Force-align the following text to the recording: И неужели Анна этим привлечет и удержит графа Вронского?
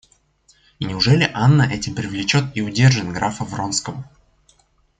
И 0.79 0.85
неужели 0.85 1.29
Анна 1.31 1.61
этим 1.71 1.93
привлечет 1.93 2.57
и 2.57 2.61
удержит 2.63 3.07
графа 3.07 3.43
Вронского? 3.43 4.03